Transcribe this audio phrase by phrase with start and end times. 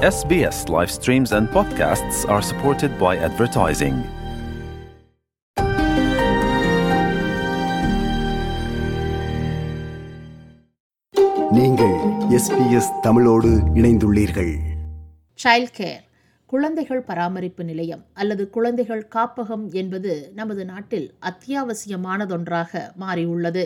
[0.00, 3.96] SBS live streams and podcasts are supported by advertising.
[11.52, 11.94] நீங்கள்
[12.30, 14.52] SBS தமிழோடு இணைந்துள்ளீர்கள்
[15.38, 16.02] child care
[16.50, 23.64] குழந்தைகள் பராமரிப்பு நிலையம் அல்லது குழந்தைகள் காப்பகம் என்பது நமது நாட்டில் அத்தியாவசியமானதொன்றாக மாறியுள்ளது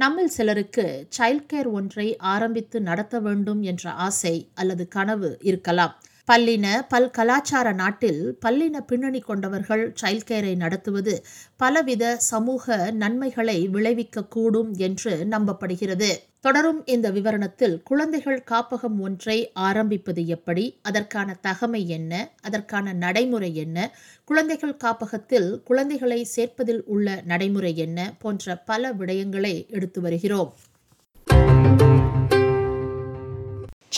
[0.00, 0.84] நம்மில் சிலருக்கு
[1.16, 5.92] சைல்ட் கேர் ஒன்றை ஆரம்பித்து நடத்த வேண்டும் என்ற ஆசை அல்லது கனவு இருக்கலாம்.
[6.28, 11.14] பல்லின பல் கலாச்சார நாட்டில் பல்லின பின்னணி கொண்டவர்கள் சைல்ட் கேரை நடத்துவது
[11.56, 16.10] பலவித சமூக நன்மைகளை விளைவிக்கக்கூடும் என்று நம்பப்படுகிறது.
[16.44, 23.78] தொடரும் இந்த விவரணத்தில் குழந்தைகள் காப்பகம் ஒன்றை ஆரம்பிப்பது எப்படி அதற்கான தகமை என்ன அதற்கான நடைமுறை என்ன
[24.24, 30.50] குழந்தைகள் காப்பகத்தில் குழந்தைகளை சேர்ப்பதில் உள்ள நடைமுறை என்ன போன்ற பல விடயங்களை எடுத்து வருகிறோம்.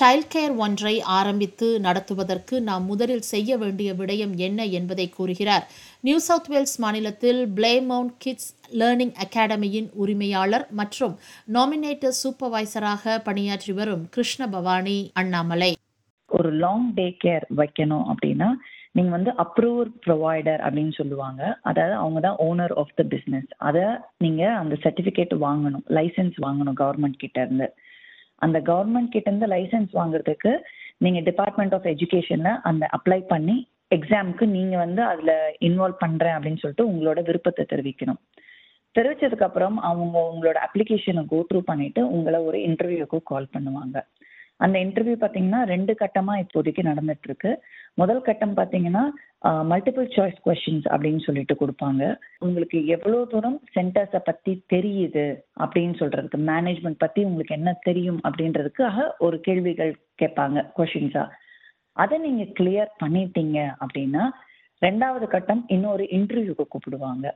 [0.03, 5.65] சைல்ட் கேர் ஒன்றை ஆரம்பித்து நடத்துவதற்கு நாம் முதலில் செய்ய வேண்டிய விடயம் என்ன என்பதை கூறுகிறார்.
[6.07, 8.49] நியூ சவுத் வேல்ஸ் மாநிலத்தில் பிளேமவுண்ட் கிட்ஸ்
[8.81, 11.15] லேர்னிங் அகாடமியின் உரிமையாளர் மற்றும்
[11.57, 15.71] நாமினேட்டர் சூப்பர்வைசராக பணியாற்றி வரும் கிருஷ்ண பவானி அண்ணாமலை.
[16.31, 18.51] ஒரு லாங் டே கேர் வைக்கணும் அப்படின்னா
[18.99, 21.43] நீங்க வந்து அப்ரூவர் ப்ரொவைடர் அப்படின்னு சொல்லுவாங்க.
[21.71, 23.87] அதாவது அவங்க தான் ஓனர் ஆஃப் த பிஸ்னஸ் அதை
[24.25, 27.69] நீங்க அந்த சர்டிபிகேட் வாங்கணும் லைசன்ஸ் வாங்கணும் கவர்மெண்ட் கிட்ட இருந்து.
[28.43, 30.53] அந்த கவர்மெண்ட் கிட்ட இருந்து லைசன்ஸ் வாங்குறதுக்கு
[31.05, 33.57] நீங்க டிபார்ட்மெண்ட் ஆஃப் எஜுகேஷன்ல அந்த அப்ளை பண்ணி
[33.97, 35.33] எக்ஸாமுக்கு நீங்க வந்து அதுல
[35.69, 38.21] இன்வால்வ் பண்றேன் அப்படின்னு சொல்லிட்டு உங்களோட விருப்பத்தை தெரிவிக்கணும்.
[38.95, 43.99] தெரிவிச்சதுக்கு அப்புறம் அவங்க உங்களோட அப்ளிகேஷனை கோ த்ரூ பண்ணிட்டு உங்களை ஒரு இன்டர்வியூக்கு கால் பண்ணுவாங்க.
[44.65, 47.53] அந்த இன்டர்வியூ பார்த்தீங்கன்னா ரெண்டு கட்டமாக இப்போதைக்கு நடந்துட்டு இருக்கு.
[48.01, 49.05] முதல் கட்டம் பார்த்தீங்கன்னா
[49.71, 52.03] மல்டிபிள் சாய்ஸ் கொஷின்ஸ் அப்படின்னு சொல்லிட்டு கொடுப்பாங்க.
[52.47, 55.27] உங்களுக்கு எவ்வளோ தூரம் சென்டர்ஸை பற்றி தெரியுது
[55.63, 61.25] அப்படின்னு சொல்றதுக்கு மேனேஜ்மெண்ட் பற்றி உங்களுக்கு என்ன தெரியும் அப்படின்றதுக்காக ஒரு கேள்விகள் கேட்பாங்க கொஷின்ஸா
[62.03, 64.25] அதை நீங்கள் கிளியர் பண்ணிட்டீங்க அப்படின்னா
[64.83, 67.27] ரெண்டாவது கட்டம் இன்னொரு இன்டர்வியூக்கு கூப்பிடுவாங்க.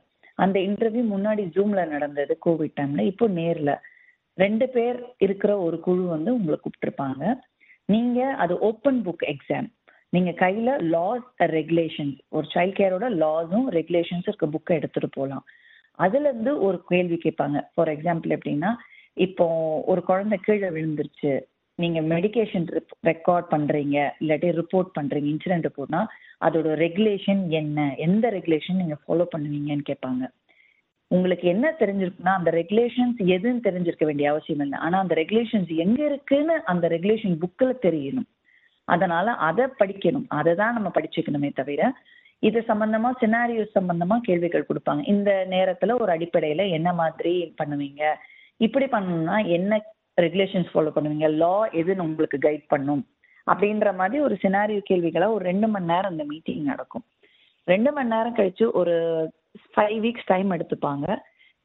[0.43, 3.75] அந்த இன்டர்வியூ முன்னாடி ஜூம்ல நடந்தது கோவிட் டைம்ல இப்போ நேரில்.
[4.37, 7.23] ரெண்டு பேர் இருக்கிற ஒரு குழு வந்து உங்களை கூப்பிட்டுருப்பாங்க.
[7.85, 9.69] நீங்க அது ஓப்பன் புக் எக்ஸாம்
[10.15, 15.45] நீங்க கையில லாஸ் ரெகுலேஷன்ஸ் ஒரு சைல்ட் கேரோட லாஸும் ரெகுலேஷன்ஸும் இருக்க புக்கை எடுத்துட்டு போகலாம்
[16.05, 17.57] அதுல இருந்து ஒரு கேள்வி கேட்பாங்க.
[17.73, 18.71] ஃபார் எக்ஸாம்பிள் எப்படின்னா
[19.25, 19.45] இப்போ
[19.91, 21.31] ஒரு குழந்தை கீழே விழுந்துருச்சு.
[21.75, 22.65] நீங்க மெடிகேஷன்
[23.05, 26.01] ரெக்கார்ட் பண்றீங்க இல்லாட்டி ரிப்போர்ட் பண்றீங்க இன்சிடென்ட் ரிப்போர்ட்னா
[26.45, 27.95] அதோட ரெகுலேஷன் என்ன?
[27.97, 30.23] எந்த ரெகுலேஷன் நீங்க ஃபாலோ பண்ணுவீங்கன்னு கேட்பாங்க.
[31.11, 34.79] உங்களுக்கு என்ன தெரிஞ்சிருக்குன்னா அந்த ரெகுலேஷன்ஸ் எதுன்னு தெரிஞ்சிருக்க வேண்டிய அவசியம் இல்லை.
[34.79, 38.29] ஆனா அந்த ரெகுலேஷன்ஸ் எங்க இருக்குன்னு அந்த ரெகுலேஷன் புக்கில் தெரியணும்.
[38.93, 40.27] அதனால அதை படிக்கணும்.
[40.39, 41.91] அதை தான் நம்ம படிச்சுக்கணுமே தவிர
[42.47, 45.01] இது சம்பந்தமா சினாரியோ சம்பந்தமா கேள்விகள் கொடுப்பாங்க.
[45.13, 48.01] இந்த நேரத்துல ஒரு அடிப்படையில என்ன மாதிரி பண்ணுவீங்க?
[48.65, 49.79] இப்படி பண்ணணும்னா என்ன
[50.25, 51.27] ரெகுலேஷன்ஸ் ஃபாலோ பண்ணுவீங்க?
[51.41, 53.03] லா எதுன்னு உங்களுக்கு கைட் பண்ணும்.
[53.51, 57.05] அப்படின்ற மாதிரி ஒரு சினாரியோ கேள்விகளை ஒரு ரெண்டு மணி நேரம் இந்த மீட்டிங் நடக்கும்.
[57.73, 58.95] ரெண்டு மணி நேரம் கழிச்சு ஒரு
[59.73, 61.07] ஃபைவ் வீக்ஸ் டைம் எடுத்துப்பாங்க.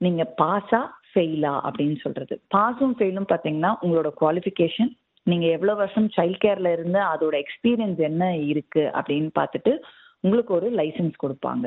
[0.04, 2.34] நீங்க பாஸா ஃபெயிலா அப்படின்னு சொல்றது.
[2.54, 4.92] பாஸும் ஃபெயிலும் பார்த்தீங்கன்னா உங்களோட குவாலிஃபிகேஷன்
[5.26, 9.72] நீங்க எவ்வளவு வருஷம் சைல்ட் கேர்ல இருந்து அதோட எக்ஸ்பீரியன்ஸ் என்ன இருக்கு அப்படின்னு பார்த்துட்டு
[10.20, 11.66] உங்களுக்கு ஒரு லைசன்ஸ் கொடுப்பாங்க.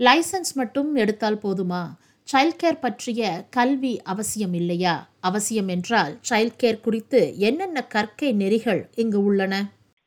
[0.00, 1.82] லைசன்ஸ் மட்டும் எடுத்தால் போதுமா?
[2.28, 5.08] சைல்ட் கேர் பற்றிய கல்வி அவசியம் இல்லையா?
[5.20, 9.54] அவசியம் என்றால் சைல்ட் கேர் குறித்து என்னென்ன கற்கை நெறிகள் இங்கு உள்ளன?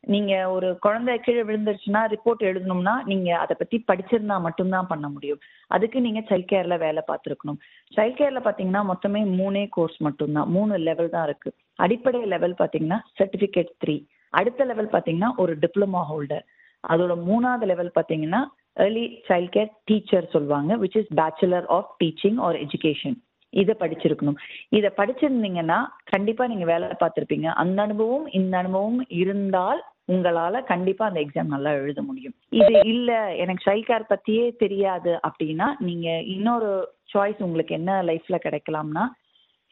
[0.00, 5.38] நீங்க ஒரு குழந்தை கீழே விழுந்துருச்சுன்னா ரிப்போர்ட் எழுதணும்னா நீங்க அதை பத்தி படிச்சிருந்தா மட்டும்தான் பண்ண முடியும்.
[5.66, 7.58] அதுக்கு நீங்க சைல்ட் கேர்ல வேலை பார்த்துருக்கணும்.
[7.96, 10.48] சைல்ட் கேர்ல பாத்தீங்கன்னா மொத்தமே மூணே கோர்ஸ் மட்டும்தான்.
[10.48, 11.52] மூணு லெவல் தான் இருக்கு.
[11.78, 13.96] அடிப்படை லெவல் பாத்தீங்கன்னா சர்டிஃபிகேட் த்ரீ
[14.32, 16.44] அடுத்த லெவல் பாத்தீங்கன்னா ஒரு டிப்ளமா ஹோல்டர்
[16.84, 18.40] அதோட மூணாவது லெவல் பாத்தீங்கன்னா
[18.76, 23.16] ஏர்லி சைல்ட் கேர் டீச்சர் சொல்லுவாங்க which is bachelor of teaching or education
[23.52, 24.38] இதை படிச்சிருக்கணும்.
[24.68, 27.48] இதை படிச்சிருந்தீங்கன்னா கண்டிப்பா நீங்க வேலை பார்த்துருப்பீங்க.
[27.62, 32.34] அந்த அனுபவம் இந்த அனுபவம் இருந்தால் உங்களால கண்டிப்பா அந்த எக்ஸாம் நல்லா எழுத முடியும்.
[32.50, 33.10] இது இல்ல
[33.42, 36.70] எனக்கு சைல்ட் கேர் பத்தியே தெரியாது அப்படின்னா நீங்க இன்னொரு
[37.14, 39.04] சாய்ஸ் உங்களுக்கு என்ன லைஃப்ல கிடைக்கலாம்னா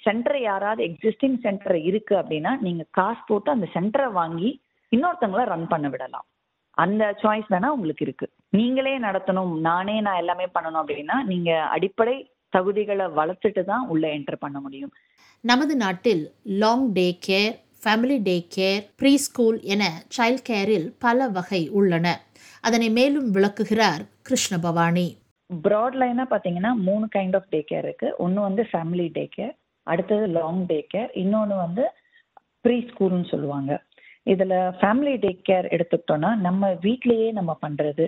[0.06, 4.50] சென்டர் யாராவது எக்ஸிஸ்டிங் சென்டர் இருக்கு அப்படின்னா நீங்க காசு போட்டு அந்த சென்டரை வாங்கி
[4.92, 6.26] இன்னொருத்தவங்கள ரன் பண்ண விடலாம்.
[6.84, 8.26] அந்த சாய்ஸ் வேணா உங்களுக்கு இருக்கு.
[8.56, 12.16] நீங்களே நடத்தணும் நானே நான் எல்லாமே பண்ணணும் அப்படின்னா நீங்க அடிப்படை
[12.56, 14.92] தகுதிகளை வளர்த்துட்டு தான் உள்ள என்டர் பண்ண முடியும்.
[15.44, 16.22] நமது நாட்டில்
[16.62, 18.82] long day care family day care
[19.26, 19.84] preschool என
[20.16, 22.06] சைல்ட் கேரில் பல வகை உள்ளன.
[22.66, 25.08] அதனை மேலும் விளக்குகிறார் கிருஷ்ண பவானி
[25.50, 28.08] ப்ராட் லைனா பாத்தீங்கன்னா மூணு கைண்ட் ஆஃப் டே கேர் இருக்கு.
[28.24, 29.54] ஒன்னு வந்து ஃபேமிலி டே கேர்
[29.92, 31.84] அடுத்தது லாங் டே கேர் இன்னொன்னு வந்து
[32.64, 33.72] ப்ரீ ஸ்கூல்னு சொல்லுவாங்க.
[34.32, 38.06] இதுல ஃபேமிலி டே கேர் எடுத்துக்கிட்டோம்னா நம்ம வீட்லயே நம்ம பண்றது.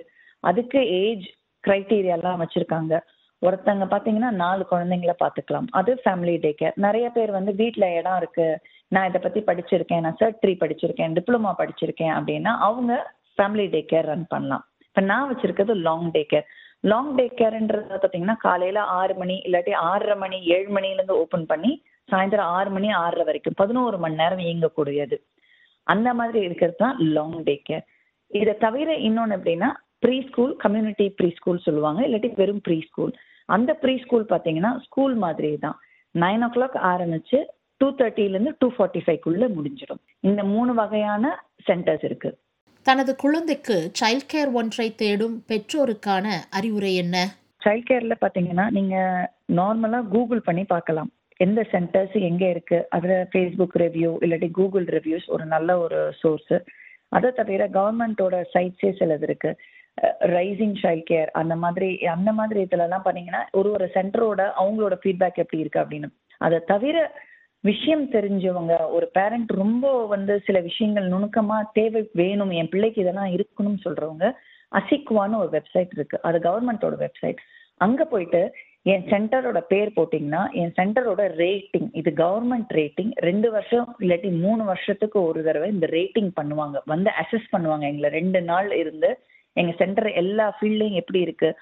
[0.49, 1.27] அதுக்கு ஏஜ்
[1.63, 2.95] க்ரைட்டீரியாலாம் வச்சிருக்காங்க.
[3.41, 5.67] ஒருத்தங்க பாத்தீங்கன்னா நாலு குழந்தைங்கள பாத்துக்கலாம்.
[5.79, 8.47] அது ஃபேமிலி டே கேர் நிறைய பேர் வந்து வீட்ல இடம் இருக்கு.
[8.95, 10.03] நான் இதை பத்தி படிச்சிருக்கேன்.
[10.05, 11.13] நான் சர்ட் த்ரீ படிச்சிருக்கேன்.
[11.17, 12.93] டிப்ளமா படிச்சிருக்கேன் அப்படின்னா அவங்க
[13.35, 14.63] ஃபேமிலி டே கேர் ரன் பண்ணலாம்.
[14.87, 16.47] இப்போ நான் வச்சிருக்கிறது long day care
[16.83, 21.71] long day கேர்ன்றது பார்த்தீங்கன்னா காலையில ஆறு மணி இல்லாட்டி ஆறரை மணி ஏழு மணிலேருந்து ஓப்பன் பண்ணி
[22.09, 25.17] சாயந்தரம் ஆறு மணி ஆறரை வரைக்கும் பதினோரு மணி நேரம் இயங்கக்கூடியது.
[25.87, 27.85] அந்த மாதிரி இருக்கிறது தான் லாங் டே கேர்
[28.31, 29.69] இதை தவிர இன்னொன்று எப்படின்னா
[30.03, 33.13] preschool community preschool சொல்லுவாங்க இல்லாட்டி வெறும் ப்ரீ ஸ்கூல்
[33.55, 35.77] அந்த ப்ரீ ஸ்கூல் பார்த்தீங்கன்னா ஸ்கூல் மாதிரி தான்.
[36.15, 37.39] நைன் ஓ கிளாக் ஆரம்பிச்சு
[37.81, 40.01] டூ தேர்ட்டிலேருந்து டூ ஃபார்ட்டி ஃபைவ்க்குள்ளே முடிஞ்சிடும்.
[40.29, 41.25] இந்த மூணு வகையான
[41.67, 42.37] சென்டர்ஸ் இருக்குது
[42.89, 46.27] தனது குழந்தைக்கு சைல்ட் கேர் ஒன்றை தேடும் பெற்றோருக்கான
[46.57, 47.17] அறிவுரை என்ன?
[47.63, 48.95] சைல்ட் கேர்ல பாத்தீங்கன்னா நீங்க
[49.57, 51.09] நார்மலா கூகுள் பண்ணி பார்க்கலாம்.
[51.45, 52.77] எந்த சென்டர்ஸ் எங்க இருக்கு?
[52.89, 56.55] அதுல ஃபேஸ்புக் ரிவ்யூ இல்லாட்டி கூகுள் ரிவ்யூஸ் ஒரு நல்ல ஒரு சோர்ஸ்
[57.17, 59.51] அதை தவிர கவர்மெண்டோட சைட்ஸே சிலது இருக்கு.
[60.35, 65.41] ரைசிங் சைல்ட் கேர் அந்த மாதிரி அந்த மாதிரி இதுல எல்லாம் பண்ணீங்கன்னா ஒரு ஒரு சென்டரோட அவங்களோட ஃபீட்பேக்
[65.43, 66.09] எப்படி இருக்கு அப்படின்னு.
[66.45, 66.97] அதை தவிர
[67.59, 73.85] விஷயம் தெரிஞ்சவங்க ஒரு பேரண்ட் ரொம்ப வந்து சில விஷயங்கள் நுணுக்கமா தேவை வேணும் என் பிள்ளைக்கு இதெல்லாம் இருக்கணும்னு
[73.85, 74.31] சொல்றவங்க
[74.71, 76.21] அசிக்வான்னு ஒரு வெப்சைட் இருக்கு.
[76.21, 77.39] அது கவர்மெண்டோட வெப்சைட்
[77.77, 78.41] அங்க போயிட்டு
[78.81, 85.23] என் சென்டரோட பேர் போட்டிங்கன்னா என் சென்டரோட ரேட்டிங் இது கவர்மெண்ட் ரேட்டிங் ரெண்டு வருஷம் இல்லாட்டி மூணு வருஷத்துக்கு
[85.23, 86.77] ஒரு தடவை இந்த ரேட்டிங் பண்ணுவாங்க.
[86.85, 87.81] வந்து அசஸ் பண்ணுவாங்க.
[87.81, 89.19] எங்களை ரெண்டு நாள் இருந்து
[89.53, 91.55] எங்க சென்டர் எல்லா ஃபீல்டையும் எப்படி இருக்கு?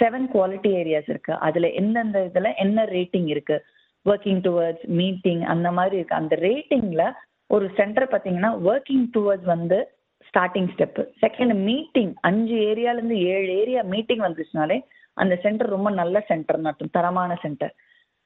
[0.00, 1.32] செவன் குவாலிட்டி ஏரியாஸ் இருக்கு.
[1.32, 3.64] அதுல எந்தெந்த இதுல என்ன ரேட்டிங் இருக்கு?
[4.10, 6.20] ஒர்க்கிங் டுவர்ட்ஸ் மீட்டிங் அந்த மாதிரி இருக்கு.
[6.22, 7.04] அந்த ரேட்டிங்ல
[7.54, 9.78] ஒரு சென்டர் பாத்தீங்கன்னா ஒர்க்கிங் டுவர்ட்ஸ் வந்து
[10.28, 14.78] ஸ்டார்டிங் ஸ்டெப் செகண்ட் மீட்டிங் அஞ்சு ஏரியால இருந்து ஏழு ஏரியா மீட்டிங் வந்துச்சுனாலே
[15.22, 17.72] அந்த சென்டர் ரொம்ப நல்ல சென்டர் அர்த்தம் தரமான சென்டர்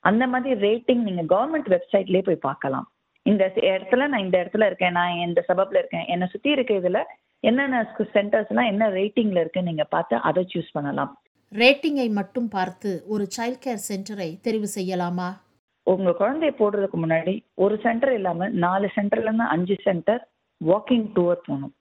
[0.05, 2.87] அந்த மாதிரி ரேட்டிங் நீங்க கவர்மெண்ட் வெப்சைட்லயே போய் பார்க்கலாம்.
[3.27, 3.43] இந்த
[3.73, 7.01] இடத்துல நான் இந்த இடத்துல இருக்கேன் நான் இந்த சபப்ல இருக்கேன் என்னை சுத்தி இருக்க இதுல
[7.41, 7.83] என்னென்ன
[8.17, 11.13] சென்டர்ஸ்லாம் என்ன ரேட்டிங்ல இருக்குன்னு நீங்க பார்த்து அதை சூஸ் பண்ணலாம்.
[11.53, 15.29] ரேட்டிங்கை மட்டும் பார்த்து ஒரு சைல்ட் கேர் சென்டரை தெரிவு செய்யலாமா?
[15.87, 20.23] உங்க குழந்தைய போடுறதுக்கு முன்னாடி ஒரு சென்டர் இல்லாம நாலு சென்டர்ல இருந்து அஞ்சு சென்டர்
[20.61, 21.73] வாக்கிங் டூர் போகணும்.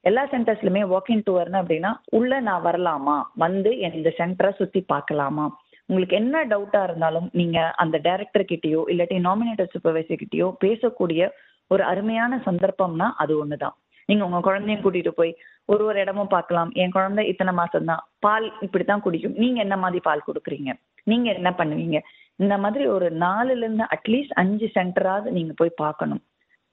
[0.00, 3.16] எல்லா சென்டர்ஸ்லயுமே வாக்கிங் டூர்னு அப்படின்னா உள்ள நான் வரலாமா?
[3.44, 5.46] வந்து இந்த சென்டரை சுத்தி பார்க்கலாமா?
[5.88, 11.28] உங்களுக்கு என்ன டவுட்டா இருந்தாலும் நீங்க அந்த டைரக்டர் கிட்டயோ இல்லாட்டி நாமினேட்டர் சூப்பர்வைசர் கிட்டயோ பேசக்கூடிய
[11.70, 13.76] ஒரு அருமையான சந்தர்ப்பம்னா அது ஒண்ணுதான்.
[14.08, 15.32] நீங்க உங்க குழந்தையும் கூட்டிட்டு போய்
[15.64, 16.70] ஒரு ஒரு இடமும் பார்க்கலாம்.
[16.74, 19.34] என் குழந்தை இத்தனை மாசம் தான் பால் இப்படித்தான் குடிக்கும்.
[19.42, 20.72] நீங்க என்ன மாதிரி பால் கொடுக்குறீங்க?
[21.02, 21.98] நீங்க என்ன பண்ணுவீங்க?
[22.38, 26.22] இந்த மாதிரி ஒரு நாலுல இருந்து அட்லீஸ்ட் அஞ்சு சென்டராவது நீங்க போய் பார்க்கணும்.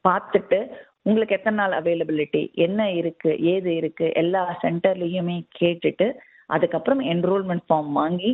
[0.06, 0.60] பார்த்துட்டு
[1.02, 6.08] உங்களுக்கு எத்தனை நாள் அவைலபிலிட்டி என்ன இருக்கு ஏது இருக்கு எல்லா சென்டர்லயுமே கேட்டுட்டு
[6.46, 8.32] அதுக்கப்புறம் என்ரோல்மெண்ட் ஃபார்ம் வாங்கி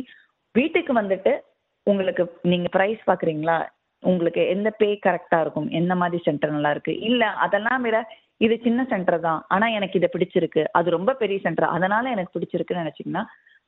[0.54, 1.32] வீட்டுக்கு வந்துட்டு
[1.86, 3.58] உங்களுக்கு நீங்க ப்ரைஸ் பாக்குறீங்களா
[4.02, 5.68] உங்களுக்கு எந்த பே கரெக்டா இருக்கும்?
[5.70, 6.92] எந்த மாதிரி சென்டர் நல்லா இருக்கு?
[7.00, 7.96] இல்ல அதெல்லாம் விட
[8.36, 9.40] இது சின்ன சென்டர் தான்.
[9.48, 10.62] ஆனா எனக்கு இதை பிடிச்சிருக்கு.
[10.72, 13.24] அது ரொம்ப பெரிய சென்டர் அதனால எனக்கு பிடிச்சிருக்குன்னு நினைச்சீங்கன்னா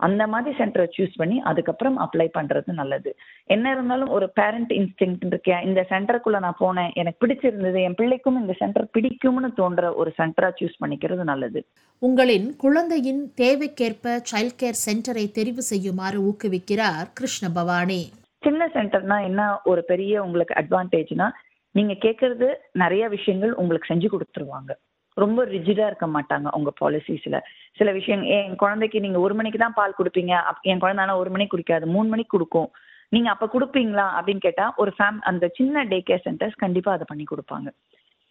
[0.06, 3.10] அந்த மாதிரி சென்டரை சூஸ் பண்ணி அதுக்கப்புறம் அப்ளை பண்றது நல்லது.
[3.54, 8.54] என்ன இருந்தாலும் ஒரு பேரண்ட் இன்ஸ்டிங் இருக்கேன் இந்த சென்டருக்குள்ள நான் போனேன் எனக்கு பிடிச்சிருந்தது என் பிள்ளைக்கும் இந்த
[8.62, 11.60] சென்டர் பிடிக்கும்னு தோன்ற ஒரு சென்டரா சூஸ் பண்ணிக்கிறது நல்லது.
[12.02, 18.02] உங்களின் குழந்தையின் தேவைக்கேற்ப சைல்ட் கேர் சென்டரை தெரிவு செய்யுமாறு ஊக்குவிக்கிறார் கிருஷ்ண பவானி.
[18.46, 21.28] சின்ன சென்டர்னா என்ன ஒரு பெரிய உங்களுக்கு அட்வான்டேஜ்னா
[21.74, 22.48] நீங்க கேட்கறது
[22.82, 24.72] நிறைய விஷயங்கள் உங்களுக்கு செஞ்சு கொடுத்துருவாங்க.
[25.16, 27.38] ரொம்ப ரிஜிடா இருக்க மாட்டாங்க உங்க பாலிசிஸ்ல
[27.78, 30.34] சில விஷயம் என் குழந்தைக்கு நீங்க ஒரு மணிக்கு தான் பால் கொடுப்பீங்க.
[30.62, 31.86] என் குழந்தை ஆனா ஒரு மணிக்கு குடிக்காது.
[31.86, 32.70] மூணு மணிக்கு கொடுக்கும்.
[33.08, 34.06] நீங்க அப்ப கொடுப்பீங்களா?
[34.18, 37.70] அப்படின்னு கேட்டா ஒரு ஃபேம் அந்த சின்ன டே கேர் சென்டர்ஸ் கண்டிப்பா அதை பண்ணி கொடுப்பாங்க.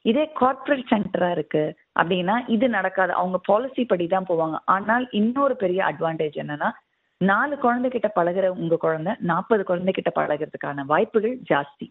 [0.02, 1.64] இதே கார்ப்பரேட் சென்டரா இருக்கு
[2.00, 3.14] அப்படின்னா இது நடக்காது.
[3.14, 4.58] அவங்க பாலிசி படி தான் போவாங்க.
[4.66, 6.72] ஆனால் இன்னொரு பெரிய அட்வான்டேஜ் என்னன்னா
[7.18, 11.88] நாலு குழந்தைகிட்ட பழகுற உங்க குழந்தை நாற்பது குழந்தைகிட்ட பழகிறதுக்கான வாய்ப்புகள் ஜாஸ்தி.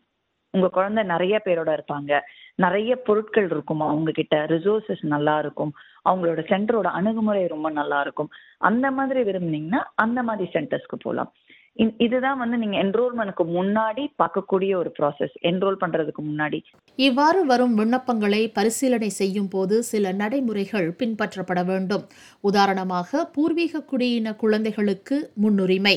[0.57, 2.21] உங்க குழந்தை நிறைய பேரோட இருப்பாங்க.
[2.64, 5.73] நிறைய பொருட்கள் இருக்கும் அவங்க கிட்ட ரிசோர்சஸ் நல்லா இருக்கும்.
[6.09, 8.30] அவங்களோட சென்டரோட அணுகுமுறை ரொம்ப நல்லா இருக்கும்.
[8.59, 11.33] அந்த மாதிரி விரும்புனீங்கன்னா அந்த மாதிரி சென்டர்ஸ்க்கு போகலாம்
[12.04, 16.59] இதுதான் வந்து நீங்க என்ரோல்மெண்ட்க்கு முன்னாடி பார்க்கக்கூடிய ஒரு ப்ராசஸ் என்ரோல் பண்றதுக்கு முன்னாடி.
[16.95, 22.04] இவ்வாறு வரும் விண்ணப்பங்களை பரிசீலனை செய்யும் போது சில நடைமுறைகள் பின்பற்றப்பட வேண்டும்.
[22.40, 25.97] உதாரணமாக பூர்வீக குடியின குழந்தைகளுக்கு முன்னுரிமை.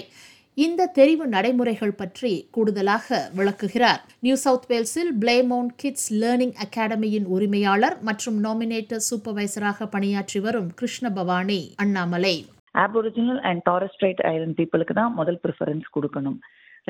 [0.55, 4.01] இந்த தெரிவு நடைமுறைகள் பற்றி கூடுதலாக விளக்குகிறார்.
[4.25, 11.73] நியூ சவுத் வேல்ஸில் பிளேமோன் கிட்ஸ் லேர்னிங் அகாடமியின் உரிமையாளர் மற்றும் நாமினேட்டர் சூப்பர்வைசராக பணியாற்றி வரும் Krishna Bhavani
[11.75, 12.35] Annamalai.
[12.71, 16.37] Aboriginal and Torres Strait island பீப்புளுக்கு தான் முதல் ப்ரிஃபரன்ஸ் கொடுக்கணும்.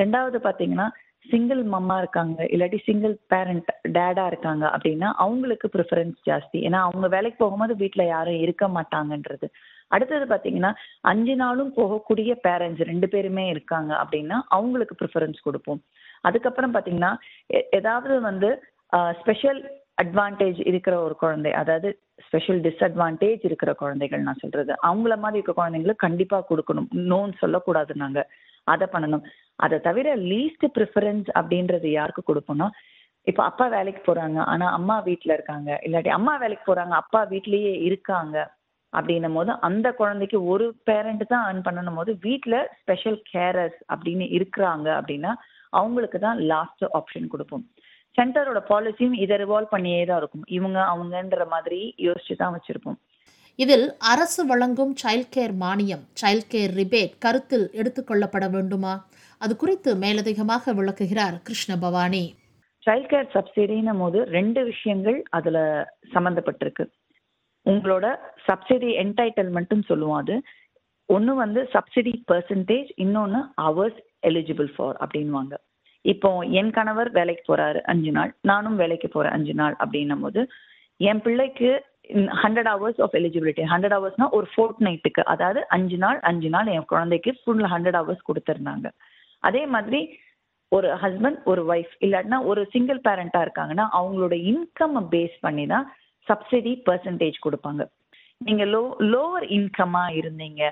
[0.01, 0.89] ரெண்டாவது பாத்தீங்கன்னா
[1.31, 6.59] சிங்கிள் மம்மா இருக்காங்க இல்லாட்டி சிங்கிள் பேரண்ட் டேடா இருக்காங்க அப்படின்னா அவங்களுக்கு ப்ரிஃபரன்ஸ் ஜாஸ்தி.
[6.67, 9.47] ஏன்னா அவங்க வேலைக்கு போகும்போது வீட்டில் யாரும் இருக்க மாட்டாங்கன்றது.
[9.95, 10.71] அடுத்தது பார்த்தீங்கன்னா
[11.11, 15.81] அஞ்சு நாளும் போகக்கூடிய பேரண்ட்ஸ் ரெண்டு பேருமே இருக்காங்க அப்படின்னா அவங்களுக்கு ப்ரிஃபரன்ஸ் கொடுப்போம்.
[16.29, 17.13] அதுக்கப்புறம் பார்த்தீங்கன்னா
[17.79, 18.49] ஏதாவது வந்து
[19.21, 19.61] ஸ்பெஷல்
[20.03, 21.89] அட்வான்டேஜ் இருக்கிற ஒரு குழந்தை அதாவது
[22.25, 24.71] ஸ்பெஷல் டிஸ்அட்வான்டேஜ் இருக்கிற குழந்தைகள் நான் சொல்றது.
[24.89, 26.89] அவங்கள மாதிரி இருக்க குழந்தைங்களுக்கு கண்டிப்பா கொடுக்கணும்.
[27.11, 28.21] நோன்னு சொல்லக்கூடாது நாங்க
[28.73, 29.23] அதை பண்ணணும்.
[29.63, 32.67] அதை தவிர லீஸ்ட் ப்ரிஃபரன்ஸ் அப்படின்றது யாருக்கு கொடுப்போம்னா
[33.27, 35.69] இப்ப அப்பா வேலைக்கு போறாங்க ஆனா அம்மா வீட்டில் இருக்காங்க.
[35.85, 38.37] இல்லாட்டி அம்மா வேலைக்கு போறாங்க அப்பா வீட்லயே இருக்காங்க
[38.93, 44.87] அப்படின்னும் போது அந்த குழந்தைக்கு ஒரு பேரண்ட் தான் ஏர்ன் பண்ணணும் போது வீட்டில் ஸ்பெஷல் கேரர்ஸ் அப்படின்னு இருக்கிறாங்க
[44.99, 45.31] அப்படின்னா
[45.79, 47.63] அவங்களுக்கு தான் லாஸ்ட் ஆப்ஷன் கொடுப்போம்.
[48.17, 50.45] சென்டரோட பாலிசியும் இதை ரிவால்வ் பண்ணியே தான் இருக்கும்.
[50.57, 52.99] இவங்க அவங்கன்ற மாதிரி யோசிச்சு தான் வச்சிருப்போம்.
[53.59, 58.93] இதில் அரசு வழங்கும் சைல்ட் கேர் மானியம் சைல்ட் கேர் ரிபேட் கருத்தில் எடுத்துக்கொள்ளப்பட வேண்டுமா?
[59.41, 62.23] அது குறித்து மேலதிகமாக விளக்குகிறார் கிருஷ்ண பவானி
[62.83, 65.57] சைல்ட் கேர் சப்சிடின்னும் போது ரெண்டு விஷயங்கள் அதுல
[66.13, 66.85] சம்மந்தப்பட்டிருக்கு
[67.65, 68.05] உங்களோட
[68.47, 70.35] சப்சிடி என்டைட்டில்மெண்ட்னு சொல்லுவோம் அது.
[71.09, 75.53] ஒன்று வந்து சப்சிடி பெர்சன்டேஜ் இன்னொன்று அவர்ஸ் எலிஜிபிள் ஃபார் அப்படின்வாங்க
[76.05, 76.29] இப்போ
[76.59, 80.41] என் கணவர் வேலைக்கு போறாரு அஞ்சு நாள் நானும் வேலைக்கு போறேன் அஞ்சு நாள் அப்படின்னும் போது
[81.09, 81.69] என் பிள்ளைக்கு
[82.41, 86.89] hundred hours of eligibility hundred ஹவர்ஸ்னா ஒரு ஃபோர்ட் நைட்டுக்கு அதாவது அஞ்சு நாள் அஞ்சு நாள் என்
[86.91, 88.87] குழந்தைக்கு ஃபுல் ஹண்ட்ரட் ஹவர்ஸ் கொடுத்துருந்தாங்க.
[89.47, 90.01] அதே மாதிரி
[90.71, 95.85] ஒரு ஹஸ்பண்ட் ஒரு ஒய்ஃப் இல்லாட்டினா ஒரு சிங்கிள் பேரண்டா இருக்காங்கன்னா அவங்களோட இன்கம் பேஸ் பண்ணி தான்
[96.27, 97.83] சப்சிடி பர்சன்டேஜ் கொடுப்பாங்க.
[98.47, 98.83] நீங்க லோ
[99.13, 100.63] லோவர் இன்கமா இருந்தீங்க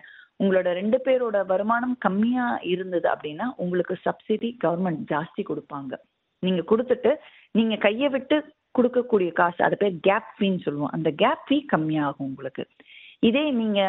[0.41, 5.93] உங்களோட ரெண்டு பேரோட வருமானம் கம்மியா இருந்தது அப்படின்னா உங்களுக்கு சப்சிடி கவர்மெண்ட் ஜாஸ்தி கொடுப்பாங்க.
[6.43, 7.11] நீங்க கொடுத்துட்டு
[7.57, 8.37] நீங்க கையை விட்டு
[8.77, 10.93] கொடுக்கக்கூடிய காசு அது பேர் கேப் ஃபீன்னு சொல்லுவோம்.
[10.97, 12.65] அந்த கேப் ஃபீ கம்மியாகும் உங்களுக்கு.
[13.29, 13.81] இதே நீங்க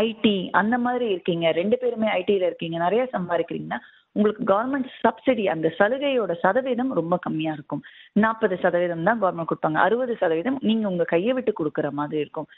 [0.00, 3.78] ஐடி அந்த மாதிரி இருக்கீங்க ரெண்டு பேருமே ஐடில இருக்கீங்க நிறைய சம்பாதிக்கிறீங்கன்னா
[4.16, 7.82] உங்களுக்கு கவர்மெண்ட் சப்சிடி அந்த சலுகையோட சதவீதம் ரொம்ப கம்மியா இருக்கும்.
[8.12, 9.78] நாற்பது சதவீதம் தான் கவர்மெண்ட் கொடுப்பாங்க.
[9.86, 12.48] அறுபது சதவீதம் நீங்க உங்க கையை விட்டு கொடுக்குற மாதிரி இருக்கும்.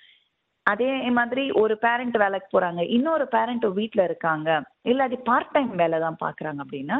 [0.66, 4.48] அதே மாதிரி ஒரு பேரண்ட் வேலைக்கு போறாங்க இன்னொரு பேரண்ட் வீட்ல இருக்காங்க
[4.90, 6.98] இல்லாட்டி பார்ட் டைம் வேலை தான் பாக்குறாங்க அப்படின்னா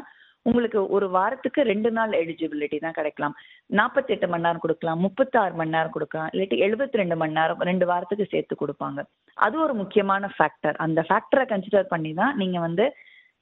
[0.49, 3.35] உங்களுக்கு ஒரு வாரத்துக்கு ரெண்டு நாள் எலிஜிபிலிட்டி தான் கிடைக்கலாம்.
[3.79, 7.87] நாற்பத்தி எட்டு மணி நேரம் கொடுக்கலாம் முப்பத்தாறு மணி நேரம் கொடுக்கலாம் இல்லாட்டி எழுபத்தி ரெண்டு மணி நேரம் ரெண்டு
[7.91, 9.03] வாரத்துக்கு சேர்த்து கொடுப்பாங்க.
[9.47, 12.87] அது ஒரு முக்கியமான ஃபேக்டர் அந்த ஃபேக்டரை கன்சிடர் பண்ணி தான் நீங்க வந்து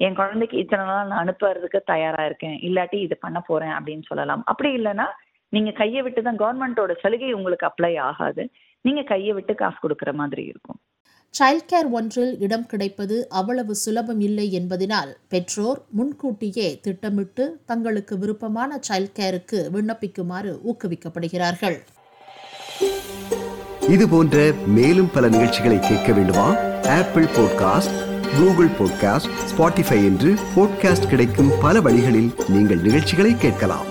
[0.06, 2.58] என் குழந்தைக்கு இத்தனை நாள் நான் அனுப்புறதுக்கு தயாரா இருக்கேன்.
[2.66, 4.42] இல்லாட்டி இது பண்ண போறேன் அப்படின்னு சொல்லலாம்.
[4.52, 5.06] அப்படி இல்லைன்னா
[5.52, 8.42] நீங்க கையை விட்டு தான் கவர்மெண்டோட சலுகை உங்களுக்கு அப்ளை ஆகாது.
[8.84, 10.78] நீங்க கையை விட்டு காசு கொடுக்குற மாதிரி இருக்கும்.
[11.34, 19.14] சைல்ட் கேர் ஒன்றில் இடம் கிடைப்பது அவ்வளவு சுலபம் இல்லை என்பதினால் பெற்றோர் முன்கூட்டியே திட்டமிட்டு தங்களுக்கு விருப்பமான சைல்ட்
[19.18, 21.78] கேருக்கு விண்ணப்பிக்குமாறு ஊக்குவிக்கப்படுகிறார்கள்.
[23.88, 24.36] இது போன்ற
[24.76, 26.48] மேலும் பல நிகழ்ச்சிகளை கேட்க வேண்டுமா?
[26.96, 27.94] Apple podcast
[28.38, 33.87] Google podcast Spotify என்று பாட்காஸ்ட் கிடைக்கும் பல வழிகளில் நீங்கள் நிகழ்ச்சிகளை கேட்கலாம்.